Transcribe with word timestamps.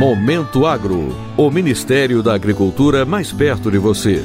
Momento 0.00 0.64
Agro, 0.64 1.14
o 1.36 1.50
Ministério 1.50 2.22
da 2.22 2.32
Agricultura 2.32 3.04
mais 3.04 3.34
perto 3.34 3.70
de 3.70 3.76
você. 3.76 4.22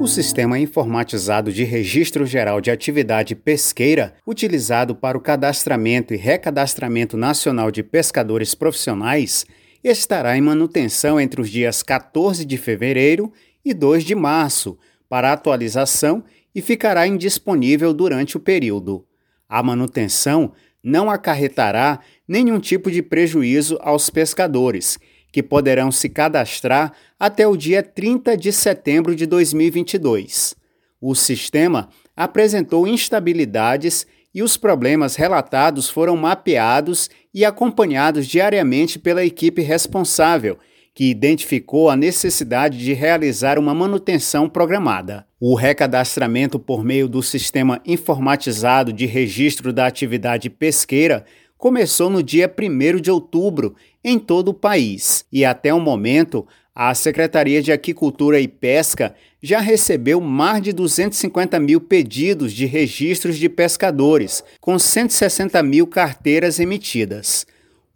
O 0.00 0.06
sistema 0.06 0.58
informatizado 0.58 1.52
de 1.52 1.64
Registro 1.64 2.24
Geral 2.24 2.62
de 2.62 2.70
Atividade 2.70 3.34
Pesqueira, 3.34 4.14
utilizado 4.26 4.94
para 4.94 5.18
o 5.18 5.20
cadastramento 5.20 6.14
e 6.14 6.16
recadastramento 6.16 7.14
nacional 7.14 7.70
de 7.70 7.82
pescadores 7.82 8.54
profissionais, 8.54 9.44
estará 9.84 10.34
em 10.34 10.40
manutenção 10.40 11.20
entre 11.20 11.42
os 11.42 11.50
dias 11.50 11.82
14 11.82 12.42
de 12.46 12.56
fevereiro 12.56 13.30
e 13.62 13.74
2 13.74 14.02
de 14.02 14.14
março, 14.14 14.78
para 15.10 15.30
atualização 15.34 16.24
e 16.54 16.62
ficará 16.62 17.06
indisponível 17.06 17.92
durante 17.92 18.38
o 18.38 18.40
período. 18.40 19.04
A 19.46 19.62
manutenção 19.62 20.54
não 20.88 21.10
acarretará 21.10 22.00
nenhum 22.26 22.58
tipo 22.58 22.90
de 22.90 23.02
prejuízo 23.02 23.78
aos 23.82 24.08
pescadores, 24.08 24.98
que 25.30 25.42
poderão 25.42 25.92
se 25.92 26.08
cadastrar 26.08 26.92
até 27.20 27.46
o 27.46 27.56
dia 27.56 27.82
30 27.82 28.36
de 28.36 28.50
setembro 28.50 29.14
de 29.14 29.26
2022. 29.26 30.56
O 31.00 31.14
sistema 31.14 31.90
apresentou 32.16 32.88
instabilidades 32.88 34.06
e 34.34 34.42
os 34.42 34.56
problemas 34.56 35.14
relatados 35.14 35.90
foram 35.90 36.16
mapeados 36.16 37.10
e 37.34 37.44
acompanhados 37.44 38.26
diariamente 38.26 38.98
pela 38.98 39.24
equipe 39.24 39.60
responsável, 39.60 40.58
que 40.98 41.08
identificou 41.08 41.88
a 41.88 41.94
necessidade 41.94 42.76
de 42.76 42.92
realizar 42.92 43.56
uma 43.56 43.72
manutenção 43.72 44.48
programada. 44.48 45.24
O 45.38 45.54
recadastramento 45.54 46.58
por 46.58 46.82
meio 46.82 47.08
do 47.08 47.22
sistema 47.22 47.80
informatizado 47.86 48.92
de 48.92 49.06
registro 49.06 49.72
da 49.72 49.86
atividade 49.86 50.50
pesqueira 50.50 51.24
começou 51.56 52.10
no 52.10 52.20
dia 52.20 52.52
1 52.52 53.00
de 53.00 53.12
outubro 53.12 53.76
em 54.02 54.18
todo 54.18 54.48
o 54.48 54.54
país 54.54 55.24
e 55.30 55.44
até 55.44 55.72
o 55.72 55.78
momento 55.78 56.44
a 56.74 56.92
Secretaria 56.96 57.62
de 57.62 57.70
Aquicultura 57.70 58.40
e 58.40 58.48
Pesca 58.48 59.14
já 59.40 59.60
recebeu 59.60 60.20
mais 60.20 60.60
de 60.60 60.72
250 60.72 61.60
mil 61.60 61.80
pedidos 61.80 62.52
de 62.52 62.66
registros 62.66 63.38
de 63.38 63.48
pescadores, 63.48 64.42
com 64.60 64.76
160 64.76 65.62
mil 65.62 65.86
carteiras 65.86 66.58
emitidas. 66.58 67.46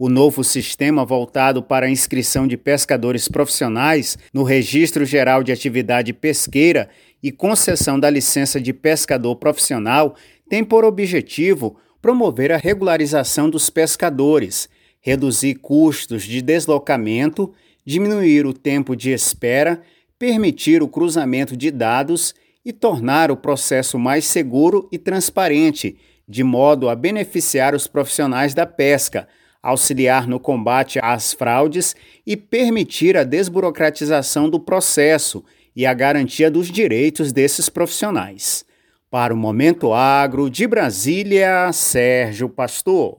O 0.04 0.08
novo 0.08 0.42
sistema 0.42 1.04
voltado 1.04 1.62
para 1.62 1.86
a 1.86 1.88
inscrição 1.88 2.44
de 2.44 2.56
pescadores 2.56 3.28
profissionais 3.28 4.18
no 4.34 4.42
Registro 4.42 5.04
Geral 5.04 5.44
de 5.44 5.52
Atividade 5.52 6.12
Pesqueira 6.12 6.88
e 7.22 7.30
concessão 7.30 8.00
da 8.00 8.10
licença 8.10 8.60
de 8.60 8.72
pescador 8.72 9.36
profissional 9.36 10.16
tem 10.48 10.64
por 10.64 10.84
objetivo 10.84 11.76
promover 12.00 12.50
a 12.50 12.56
regularização 12.56 13.48
dos 13.48 13.70
pescadores, 13.70 14.68
reduzir 15.00 15.54
custos 15.54 16.24
de 16.24 16.42
deslocamento, 16.42 17.54
diminuir 17.86 18.44
o 18.44 18.52
tempo 18.52 18.96
de 18.96 19.12
espera, 19.12 19.82
permitir 20.18 20.82
o 20.82 20.88
cruzamento 20.88 21.56
de 21.56 21.70
dados 21.70 22.34
e 22.64 22.72
tornar 22.72 23.30
o 23.30 23.36
processo 23.36 24.00
mais 24.00 24.24
seguro 24.24 24.88
e 24.90 24.98
transparente, 24.98 25.96
de 26.28 26.42
modo 26.42 26.88
a 26.88 26.96
beneficiar 26.96 27.72
os 27.72 27.86
profissionais 27.86 28.52
da 28.52 28.66
pesca 28.66 29.28
auxiliar 29.62 30.26
no 30.26 30.40
combate 30.40 30.98
às 31.02 31.32
fraudes 31.32 31.94
e 32.26 32.36
permitir 32.36 33.16
a 33.16 33.24
desburocratização 33.24 34.50
do 34.50 34.58
processo 34.58 35.44
e 35.74 35.86
a 35.86 35.94
garantia 35.94 36.50
dos 36.50 36.68
direitos 36.68 37.32
desses 37.32 37.68
profissionais. 37.68 38.64
Para 39.10 39.32
o 39.32 39.36
Momento 39.36 39.92
Agro 39.92 40.50
de 40.50 40.66
Brasília, 40.66 41.70
Sérgio 41.72 42.48
Pastor. 42.48 43.18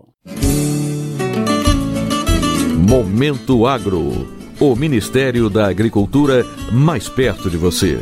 Momento 2.88 3.66
Agro. 3.66 4.28
O 4.60 4.76
Ministério 4.76 5.50
da 5.50 5.68
Agricultura 5.68 6.46
mais 6.72 7.10
perto 7.10 7.50
de 7.50 7.58
você. 7.58 8.00